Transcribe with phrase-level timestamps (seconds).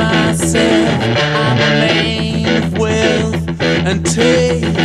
[0.00, 1.00] myself
[1.44, 4.79] I'm a man of with and take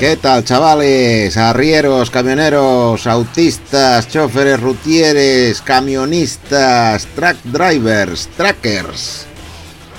[0.00, 1.36] ¿Qué tal, chavales?
[1.36, 9.26] Arrieros, camioneros, autistas, choferes, rutieres, camionistas, track drivers, trackers.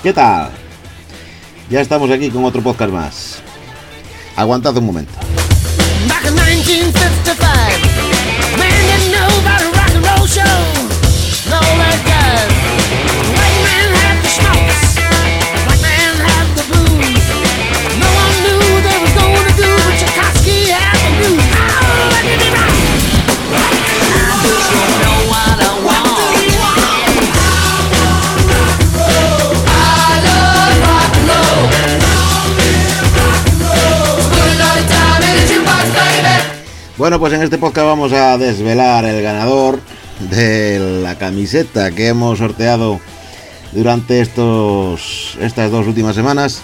[0.02, 0.50] ¿Qué tal?
[1.70, 3.38] Ya estamos aquí con otro podcast más.
[4.34, 5.14] Aguantad un momento.
[37.22, 39.78] Pues en este podcast vamos a desvelar el ganador
[40.28, 42.98] de la camiseta que hemos sorteado
[43.70, 46.62] durante estos, estas dos últimas semanas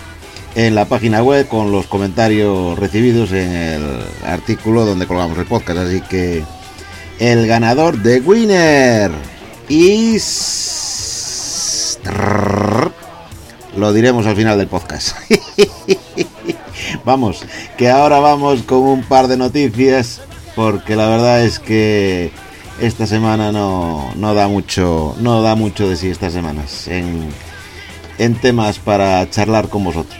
[0.57, 5.79] en la página web con los comentarios recibidos en el artículo donde colgamos el podcast.
[5.79, 6.43] Así que
[7.21, 9.13] el ganador de Winner
[9.69, 12.01] is...
[13.77, 15.17] Lo diremos al final del podcast.
[17.05, 17.45] vamos,
[17.77, 20.23] que ahora vamos con un par de noticias
[20.59, 22.33] porque la verdad es que
[22.81, 27.29] esta semana no, no da mucho no da mucho de sí estas semanas en,
[28.19, 30.19] en temas para charlar con vosotros.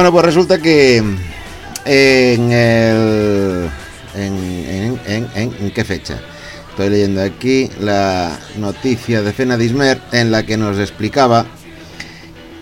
[0.00, 3.68] Bueno, pues resulta que en el...
[4.14, 4.98] En,
[5.36, 6.18] en, qué fecha?
[6.70, 11.44] Estoy leyendo aquí la noticia de Fenadismer en la que nos explicaba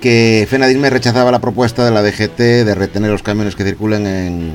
[0.00, 4.54] que Fenadismer rechazaba la propuesta de la DGT de retener los camiones que circulen en,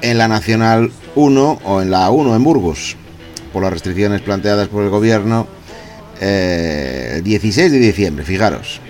[0.00, 2.96] en la Nacional 1 o en la 1 en Burgos
[3.52, 5.46] por las restricciones planteadas por el gobierno
[6.18, 8.80] eh, el 16 de diciembre, fijaros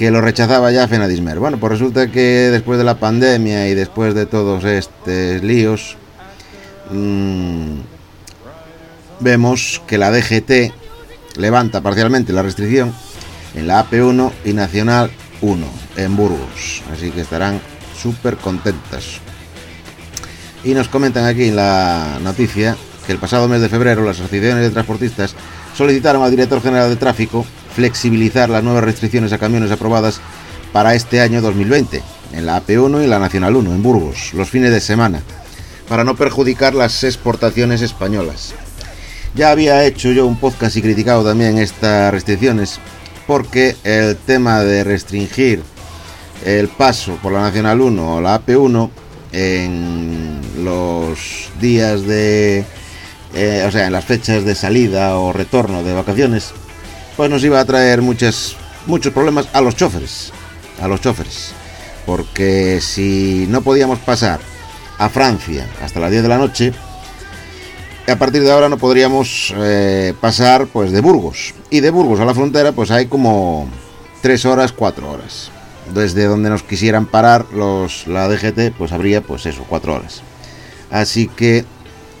[0.00, 1.38] que lo rechazaba ya Fenadismer.
[1.38, 5.98] Bueno, pues resulta que después de la pandemia y después de todos estos líos,
[6.90, 7.80] mmm,
[9.18, 10.72] vemos que la DGT
[11.36, 12.94] levanta parcialmente la restricción
[13.54, 15.10] en la AP1 y Nacional
[15.42, 15.66] 1
[15.98, 16.82] en Burgos.
[16.90, 17.60] Así que estarán
[17.94, 19.20] súper contentas.
[20.64, 22.74] Y nos comentan aquí en la noticia
[23.04, 25.34] que el pasado mes de febrero las asociaciones de transportistas
[25.76, 27.44] solicitaron al director general de tráfico
[27.74, 30.20] flexibilizar las nuevas restricciones a camiones aprobadas
[30.72, 32.02] para este año 2020
[32.32, 35.22] en la AP1 y la Nacional 1 en Burgos, los fines de semana,
[35.88, 38.54] para no perjudicar las exportaciones españolas.
[39.34, 42.80] Ya había hecho yo un podcast y criticado también estas restricciones
[43.26, 45.62] porque el tema de restringir
[46.44, 48.90] el paso por la Nacional 1 o la AP1
[49.32, 52.64] en los días de,
[53.34, 56.52] eh, o sea, en las fechas de salida o retorno de vacaciones,
[57.20, 58.56] pues nos iba a traer muchas,
[58.86, 60.32] muchos problemas a los choferes,
[60.80, 61.52] a los choferes,
[62.06, 64.40] porque si no podíamos pasar
[64.96, 66.72] a Francia hasta las 10 de la noche,
[68.08, 71.52] a partir de ahora no podríamos eh, pasar pues de Burgos.
[71.68, 73.68] Y de Burgos a la frontera pues hay como
[74.22, 75.50] 3 horas, 4 horas.
[75.92, 80.22] Desde donde nos quisieran parar los, la DGT pues habría pues eso, 4 horas.
[80.90, 81.66] Así que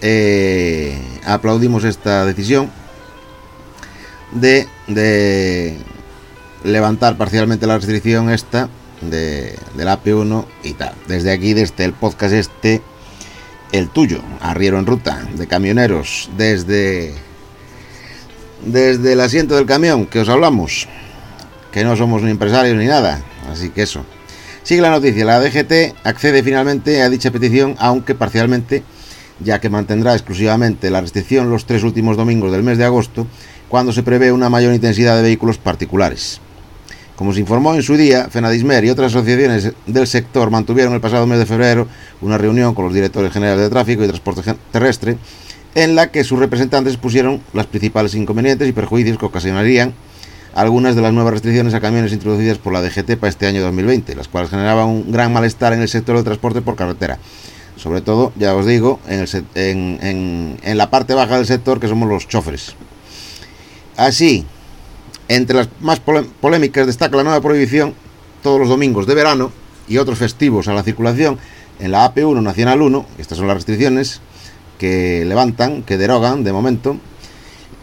[0.02, 2.70] eh, aplaudimos esta decisión
[4.32, 5.76] de, de
[6.64, 8.68] levantar parcialmente la restricción esta
[9.00, 10.94] de, del AP1 y tal.
[11.08, 12.82] Desde aquí, desde el podcast este,
[13.72, 17.14] el tuyo, Arriero en Ruta, de camioneros, desde,
[18.64, 20.88] desde el asiento del camión que os hablamos,
[21.72, 24.04] que no somos ni empresarios ni nada, así que eso.
[24.62, 28.82] Sigue la noticia, la DGT accede finalmente a dicha petición, aunque parcialmente,
[29.40, 33.26] ya que mantendrá exclusivamente la restricción los tres últimos domingos del mes de agosto,
[33.70, 36.40] cuando se prevé una mayor intensidad de vehículos particulares.
[37.14, 41.26] Como se informó en su día, Fenadismer y otras asociaciones del sector mantuvieron el pasado
[41.26, 41.86] mes de febrero
[42.20, 45.18] una reunión con los directores generales de tráfico y transporte terrestre
[45.76, 49.94] en la que sus representantes pusieron los principales inconvenientes y perjuicios que ocasionarían
[50.52, 54.16] algunas de las nuevas restricciones a camiones introducidas por la DGT para este año 2020,
[54.16, 57.18] las cuales generaban un gran malestar en el sector del transporte por carretera.
[57.76, 59.28] Sobre todo, ya os digo, en,
[60.02, 62.74] en, en la parte baja del sector que somos los choferes.
[64.00, 64.46] Así,
[65.28, 67.92] entre las más polémicas destaca la nueva prohibición
[68.42, 69.52] todos los domingos de verano
[69.88, 71.38] y otros festivos a la circulación
[71.80, 74.22] en la AP1 Nacional 1, estas son las restricciones
[74.78, 76.96] que levantan, que derogan de momento,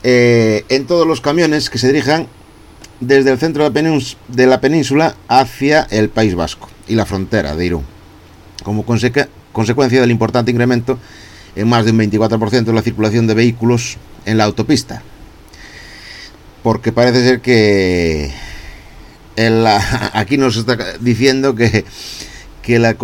[0.01, 2.25] eh, en todos los camiones que se dirijan
[2.99, 7.83] desde el centro de la península hacia el País Vasco y la frontera de Irún,
[8.63, 10.97] como consecuencia del importante incremento
[11.55, 15.03] en más de un 24% de la circulación de vehículos en la autopista,
[16.67, 18.29] porque parece ser que
[20.11, 21.85] aquí nos está diciendo que,
[22.61, 22.97] que la,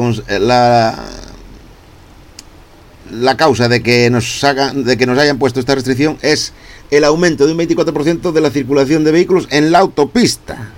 [3.10, 6.51] la, causa de que, nos hagan, de que nos hayan puesto esta restricción es
[6.92, 10.74] el aumento de un 24% de la circulación de vehículos en la autopista.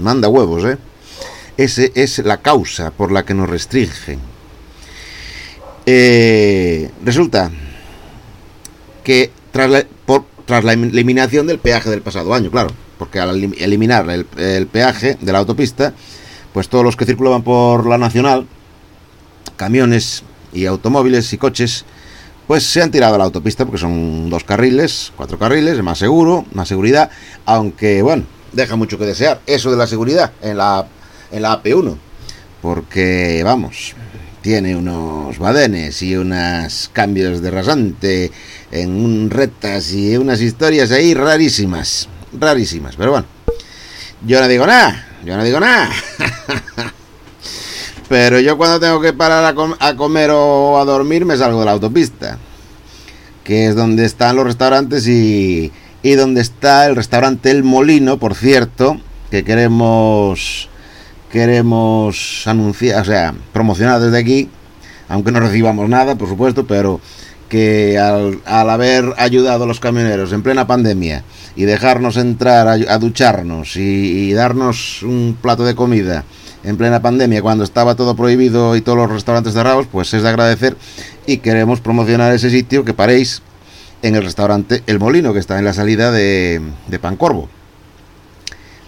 [0.00, 0.78] Manda huevos, ¿eh?
[1.58, 4.20] Esa es la causa por la que nos restringen.
[5.84, 7.50] Eh, resulta
[9.04, 12.68] que tras la, por, tras la eliminación del peaje del pasado año, claro,
[12.98, 15.94] porque al eliminar el, peaje de la autopista,
[16.52, 18.46] pues todos los que circulaban por la nacional,
[19.56, 21.86] camiones y automóviles y coches,
[22.46, 25.96] pues se han tirado a la autopista porque son dos carriles, cuatro carriles, es más
[25.96, 27.10] seguro, más seguridad,
[27.46, 30.86] aunque bueno, deja mucho que desear eso de la seguridad en la,
[31.30, 31.96] en la AP1,
[32.60, 33.94] porque vamos,
[34.42, 38.32] tiene unos badenes y unos cambios de rasante
[38.72, 42.08] en un retas y unas historias ahí rarísimas,
[42.38, 43.26] rarísimas, pero bueno,
[44.26, 45.90] yo no digo nada, yo no digo nada.
[48.08, 51.66] pero yo cuando tengo que parar a, a, comer o a dormir me salgo de
[51.66, 52.38] la autopista,
[53.44, 55.72] que es donde están los restaurantes y,
[56.02, 59.00] y donde está el restaurante El Molino, por cierto,
[59.30, 60.68] que queremos
[61.32, 64.50] queremos anunciar, o sea, promocionar desde aquí,
[65.08, 67.00] aunque no recibamos nada, por supuesto, pero
[67.48, 71.24] que al, haber ayudado a los camioneros en plena pandemia
[71.56, 76.24] y dejarnos entrar a, ducharnos y, darnos un plato de comida
[76.64, 80.28] en plena pandemia cuando estaba todo prohibido y todos los restaurantes cerrados, pues es de
[80.28, 80.76] agradecer
[81.26, 83.42] y queremos promocionar ese sitio que paréis
[84.02, 87.48] en el restaurante El Molino, que está en la salida de, de Pancorvo.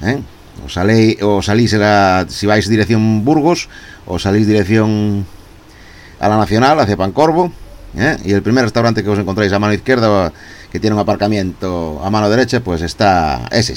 [0.02, 0.20] ¿Eh?
[0.64, 1.74] O, salí, o salís
[2.28, 3.68] si vais dirección Burgos
[4.06, 5.26] o salís dirección
[6.20, 7.52] a la Nacional, hacia Pancorvo.
[7.96, 8.16] ¿eh?
[8.24, 10.32] Y el primer restaurante que os encontráis a mano izquierda,
[10.70, 13.74] que tiene un aparcamiento a mano derecha, pues está ese.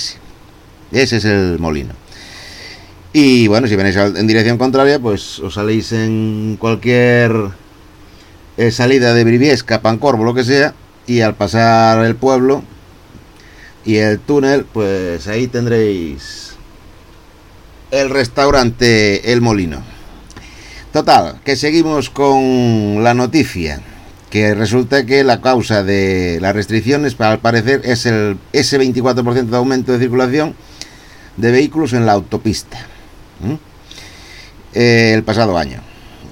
[0.91, 1.93] Ese es el molino.
[3.13, 7.31] Y bueno, si venís en dirección contraria, pues os salís en cualquier
[8.57, 10.73] eh, salida de Briviesca, Pancorvo, lo que sea,
[11.07, 12.63] y al pasar el pueblo
[13.85, 16.46] y el túnel, pues ahí tendréis
[17.91, 19.81] el restaurante El Molino.
[20.91, 23.81] Total, que seguimos con la noticia,
[24.29, 29.57] que resulta que la causa de las restricciones, al parecer, es el, ese 24% de
[29.57, 30.55] aumento de circulación
[31.37, 32.79] de vehículos en la autopista.
[34.73, 35.81] Eh, el pasado año.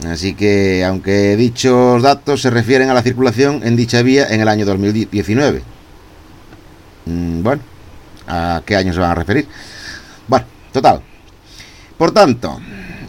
[0.07, 4.47] Así que, aunque dichos datos se refieren a la circulación en dicha vía en el
[4.47, 5.61] año 2019.
[7.05, 7.61] Mm, bueno,
[8.27, 9.47] ¿a qué año se van a referir?
[10.27, 11.01] Bueno, total,
[11.97, 12.59] por tanto,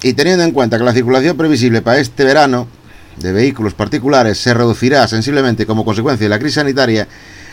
[0.03, 2.69] y teniendo en cuenta que la circulación previsible para este verano
[3.17, 7.09] de vehículos particulares se reducirá sensiblemente como consecuencia de la crisis sanitaria,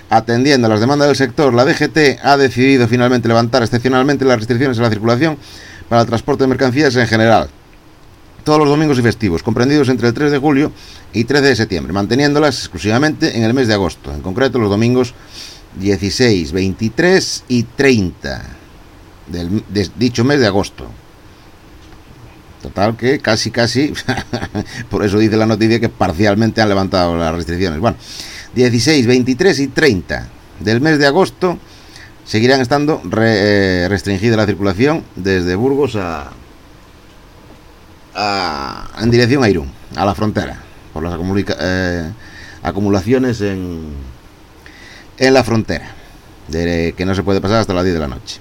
[0.09, 4.77] atendiendo a las demandas del sector, la DGT ha decidido finalmente levantar excepcionalmente las restricciones
[4.77, 5.37] a la circulación
[5.89, 7.49] para el transporte de mercancías en general.
[8.43, 10.71] todos los domingos y festivos, comprendidos entre el 3 de julio
[11.13, 15.13] y 13 de septiembre, manteniéndolas exclusivamente en el mes de agosto, en concreto los domingos
[15.79, 18.41] 16, 23 y 30
[19.27, 20.87] del de dicho mes de agosto.
[22.63, 23.93] Total que casi, casi,
[24.89, 27.81] por eso dice la noticia que parcialmente han levantado las restricciones.
[27.81, 27.97] Bueno,
[28.55, 30.29] 16, 23 y 30
[30.61, 31.59] del mes de agosto
[32.23, 36.31] seguirán estando re, eh, restringida la circulación desde Burgos a,
[38.15, 40.57] a, en dirección a Irún, a la frontera,
[40.93, 41.19] por las
[41.59, 42.11] eh,
[42.61, 43.87] acumulaciones en,
[45.17, 45.91] en la frontera,
[46.47, 48.39] de, que no se puede pasar hasta las 10 de la noche.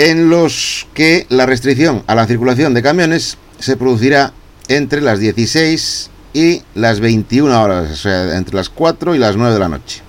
[0.00, 4.32] En los que la restricción a la circulación de camiones se producirá
[4.68, 9.52] entre las 16 y las 21 horas, o sea, entre las 4 y las 9
[9.52, 10.00] de la noche.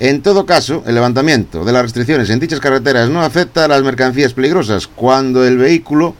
[0.00, 3.84] En todo caso, el levantamiento de las restricciones en dichas carreteras no afecta a las
[3.84, 6.16] mercancías peligrosas cuando el vehículo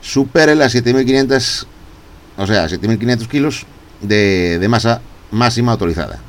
[0.00, 1.66] supere las 7.500,
[2.38, 3.66] o sea, 7.500 kilos
[4.00, 6.20] de, de masa máxima autorizada,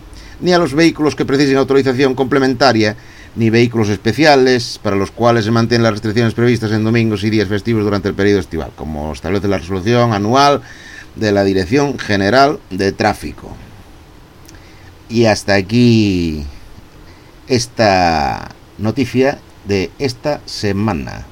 [0.42, 2.98] ni a los vehículos que precisen autorización complementaria,
[3.36, 7.50] ni vehículos especiales para los cuales se mantienen las restricciones previstas en domingos y días
[7.50, 10.62] festivos durante el periodo estival, como establece la resolución anual
[11.16, 13.56] de la Dirección General de Tráfico.
[15.10, 16.46] Y hasta aquí
[17.48, 21.26] esta noticia de esta semana.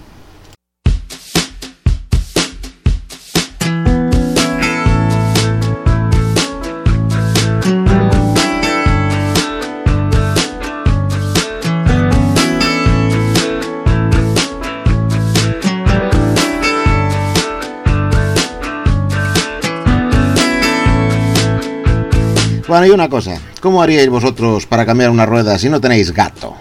[22.74, 26.56] Bueno, y una cosa, ¿cómo haríais vosotros para cambiar una rueda si no tenéis gato?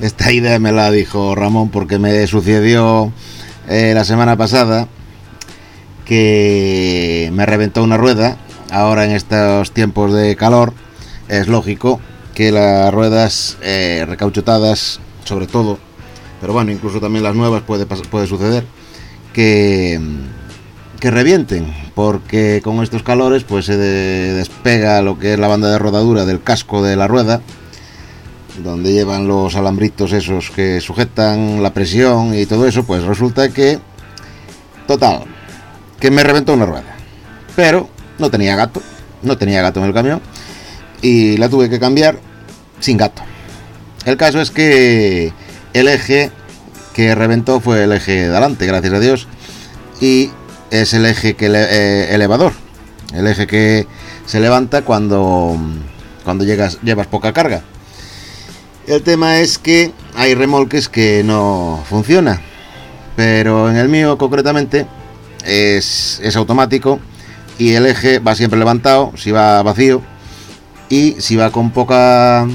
[0.00, 3.12] Esta idea me la dijo Ramón porque me sucedió
[3.68, 4.86] eh, la semana pasada
[6.04, 8.36] que me reventó una rueda.
[8.70, 10.72] Ahora en estos tiempos de calor
[11.26, 12.00] es lógico
[12.32, 14.06] que las ruedas eh,
[15.24, 15.80] sobre todo,
[16.40, 18.64] pero bueno, incluso también las nuevas puede, puede suceder,
[19.32, 20.00] que
[21.06, 25.78] que revienten, porque con estos calores pues se despega lo que es la banda de
[25.78, 27.42] rodadura del casco de la rueda,
[28.64, 33.78] donde llevan los alambritos esos que sujetan la presión y todo eso, pues resulta que,
[34.88, 35.22] total,
[36.00, 36.96] que me reventó una rueda.
[37.54, 38.82] Pero no tenía gato,
[39.22, 40.20] no tenía gato en el camión
[41.02, 42.18] y la tuve que cambiar
[42.80, 43.22] sin gato.
[44.04, 45.32] El caso es que
[45.72, 46.32] el eje
[46.94, 49.28] que reventó fue el eje de adelante, gracias a Dios,
[50.00, 50.32] y
[50.70, 52.52] es el eje que eh, elevador,
[53.14, 53.86] el eje que
[54.26, 55.56] se levanta cuando,
[56.24, 57.62] cuando llegas, llevas poca carga.
[58.86, 62.40] El tema es que hay remolques que no funciona,
[63.16, 64.86] pero en el mío concretamente
[65.44, 67.00] es, es automático
[67.58, 70.02] y el eje va siempre levantado, si va vacío
[70.88, 72.46] y si va con poca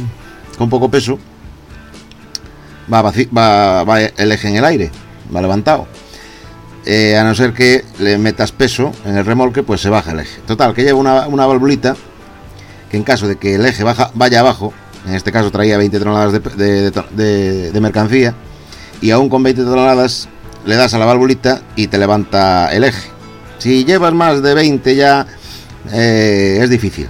[0.57, 1.17] con poco peso
[2.91, 4.91] va, va, va el eje en el aire,
[5.33, 5.87] va levantado.
[6.85, 10.19] Eh, a no ser que le metas peso en el remolque, pues se baja el
[10.21, 10.41] eje.
[10.47, 11.95] Total, que lleva una, una valvulita
[12.91, 14.73] que en caso de que el eje baja, vaya abajo,
[15.07, 18.35] en este caso traía 20 toneladas de, mercancía,
[19.01, 20.27] y aún con 20 toneladas
[20.65, 23.09] le das a la valvulita y te levanta el eje.
[23.59, 25.25] Si llevas más de 20 ya
[25.93, 27.09] eh, es difícil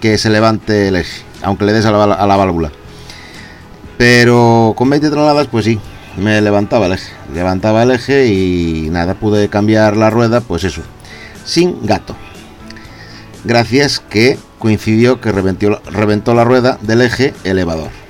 [0.00, 2.70] que se levante el eje, aunque le des a la, a la válvula.
[3.96, 5.80] Pero con 20 toneladas, pues sí,
[6.16, 7.12] me levantaba el eje.
[7.32, 10.82] Levantaba el eje y nada, pude cambiar la rueda, pues eso,
[11.44, 12.16] sin gato.
[13.44, 18.01] Gracias que coincidió que reventó, reventó la rueda del eje elevador.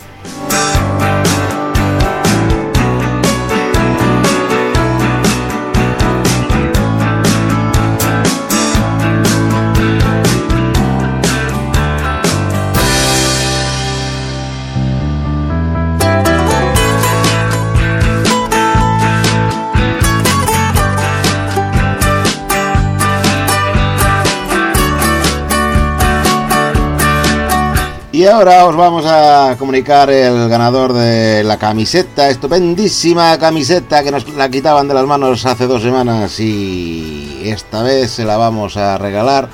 [28.22, 34.32] Y ahora os vamos a comunicar el ganador de la camiseta, estupendísima camiseta que nos
[34.34, 38.96] la quitaban de las manos hace dos semanas y esta vez se la vamos a
[38.96, 39.48] regalar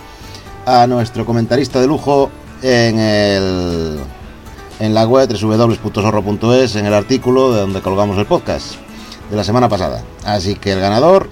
[0.66, 4.00] a nuestro comentarista de lujo en el
[4.80, 8.74] en la web www.zorro.es en el artículo de donde colgamos el podcast
[9.30, 10.04] de la semana pasada.
[10.26, 11.30] Así que el ganador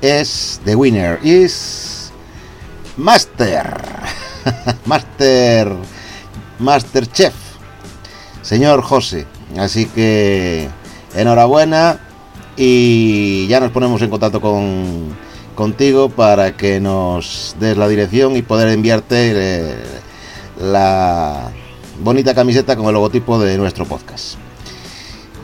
[0.00, 2.10] es The Winner is
[2.96, 3.72] Master.
[4.84, 5.76] Master
[6.62, 7.34] Masterchef,
[8.42, 9.26] señor José.
[9.58, 10.68] Así que
[11.14, 12.00] enhorabuena
[12.56, 15.14] y ya nos ponemos en contacto con,
[15.54, 19.74] contigo para que nos des la dirección y poder enviarte eh,
[20.60, 21.50] la
[22.00, 24.36] bonita camiseta con el logotipo de nuestro podcast.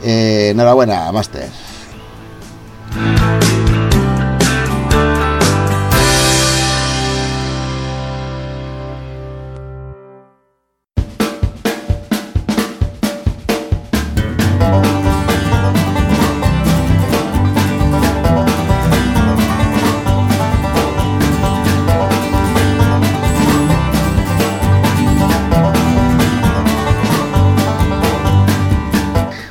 [0.03, 1.68] Eh, enhorabuena, Master.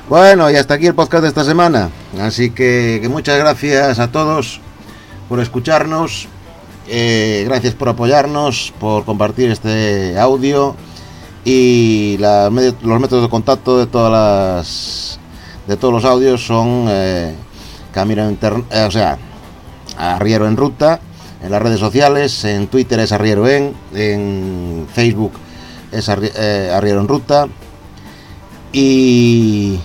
[0.09, 1.91] Bueno, y hasta aquí el podcast de esta semana.
[2.19, 4.59] Así que, muchas gracias a todos
[5.29, 6.29] por escucharnos.
[6.89, 10.75] Eh, gracias por apoyarnos, por compartir este audio
[11.45, 12.51] y los
[13.01, 15.21] métodos de contacto de todas las
[15.67, 17.35] de todos los audios son eh,
[17.93, 19.19] Camino Internet, eh, o sea,
[19.99, 21.01] Arriero en Ruta,
[21.43, 25.33] en las redes sociales, en Twitter es Arriero en, en Facebook
[25.93, 27.47] es Arriero en Ruta
[28.73, 29.79] y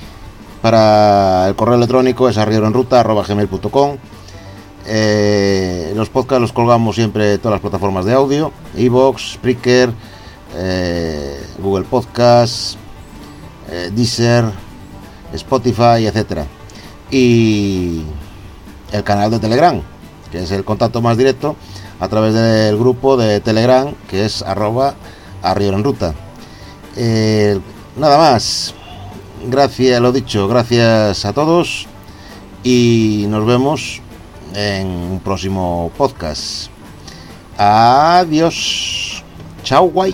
[0.63, 3.97] para el correo electrónico es arrieroenruta.gmail.com
[4.85, 9.91] eh, Los podcasts los colgamos siempre en todas las plataformas de audio, Evox, Spreaker,
[10.55, 12.77] eh, Google Podcasts,
[13.69, 14.45] eh, Deezer,
[15.33, 16.45] Spotify, etcétera.
[17.11, 18.03] Y
[18.93, 19.81] el canal de Telegram,
[20.31, 21.57] que es el contacto más directo
[21.99, 24.95] a través del grupo de Telegram, que es arroba
[25.41, 26.13] arrieroenruta.
[27.97, 28.73] nada más
[29.45, 31.87] gracias, lo dicho, gracias a todos
[32.63, 34.01] y nos vemos
[34.55, 36.69] en un próximo podcast.
[37.57, 39.23] Adiós.
[39.63, 40.13] Chao, guay.